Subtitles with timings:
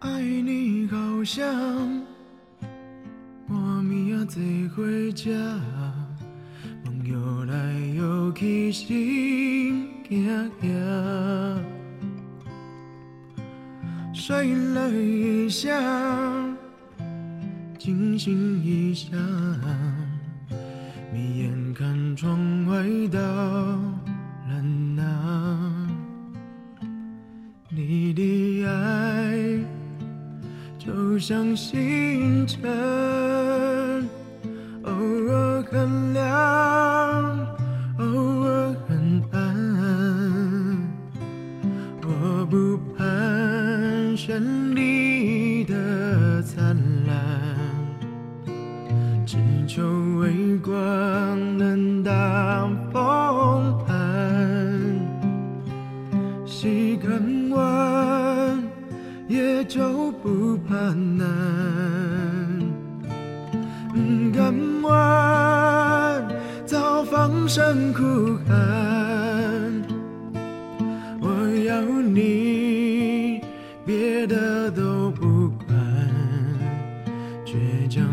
[0.00, 1.46] 爱你好像
[3.48, 4.40] 我明仔载
[4.74, 5.30] 回家，
[6.84, 7.54] 梦游来
[7.94, 10.70] 游去心惊惊，
[14.14, 15.68] 睡了一下，
[17.78, 19.10] 惊醒一下，
[21.12, 23.20] 眯眼看窗外到
[24.48, 25.88] 蓝呐，
[27.68, 28.89] 你的爱。
[31.20, 34.08] 像星辰，
[34.84, 37.46] 偶尔很亮，
[37.98, 38.06] 偶
[38.42, 39.38] 尔很暗。
[42.02, 46.74] 我不盼胜利的灿
[47.06, 47.14] 烂，
[49.26, 49.36] 只
[49.68, 49.82] 求
[50.20, 50.72] 微光
[51.58, 53.94] 能挡风寒。
[56.46, 57.10] 细看
[57.50, 58.39] 完，
[59.30, 60.10] 也就。
[60.22, 61.26] 不怕难，
[64.34, 64.92] 敢问
[66.66, 68.52] 早放声哭喊。
[71.22, 71.26] 我
[71.66, 73.40] 要你，
[73.86, 75.74] 别的都不管，
[77.46, 78.04] 倔强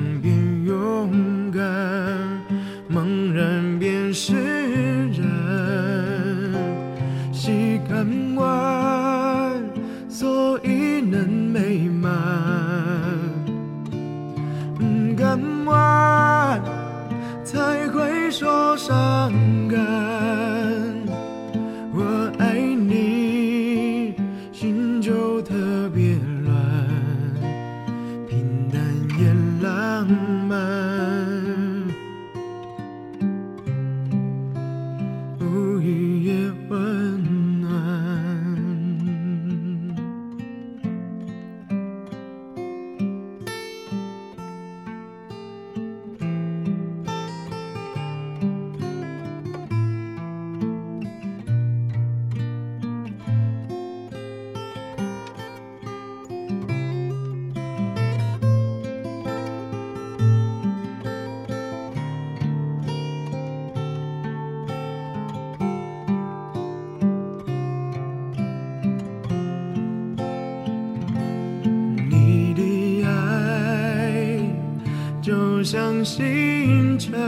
[75.28, 77.20] 就像星辰，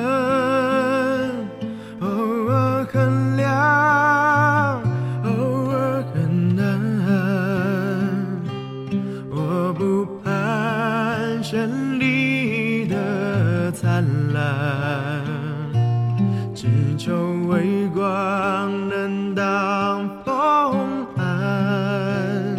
[1.99, 2.07] 偶
[2.47, 4.81] 尔很亮，
[5.25, 6.63] 偶尔很暗。
[9.29, 11.67] 我不盼绚
[11.97, 15.21] 丽的灿烂，
[16.55, 17.13] 只求
[17.49, 18.01] 微光
[18.87, 22.55] 能挡风寒。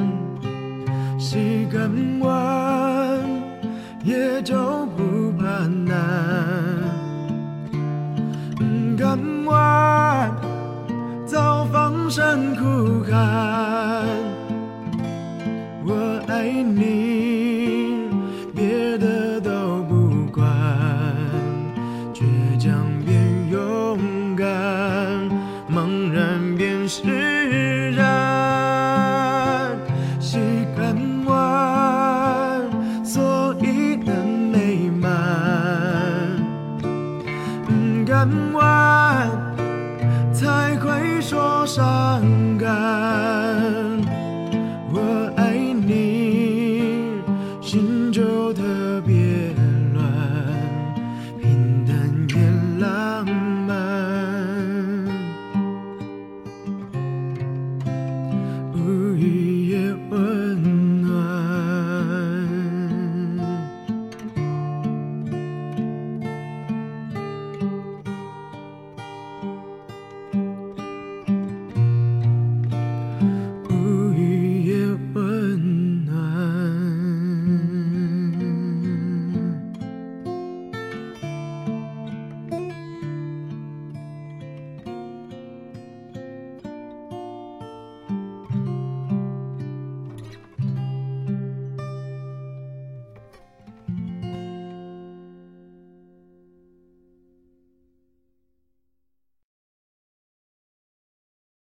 [1.19, 1.91] 细看
[2.21, 3.19] 完，
[4.05, 5.29] 也就不。
[5.69, 5.97] 难，
[8.97, 9.56] 敢问
[11.26, 13.50] 早放生苦海。